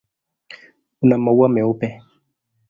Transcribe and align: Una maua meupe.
Una 1.09 1.17
maua 1.27 1.47
meupe. 1.57 1.89